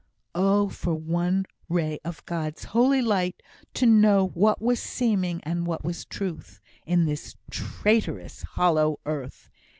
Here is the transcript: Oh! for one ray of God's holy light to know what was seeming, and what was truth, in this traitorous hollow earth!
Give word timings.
Oh! 0.33 0.67
for 0.67 0.95
one 0.95 1.45
ray 1.69 1.99
of 2.03 2.25
God's 2.25 2.63
holy 2.63 3.03
light 3.03 3.43
to 3.75 3.85
know 3.85 4.29
what 4.29 4.59
was 4.59 4.81
seeming, 4.81 5.41
and 5.43 5.67
what 5.67 5.83
was 5.83 6.05
truth, 6.05 6.59
in 6.87 7.05
this 7.05 7.35
traitorous 7.51 8.41
hollow 8.41 8.99
earth! 9.05 9.51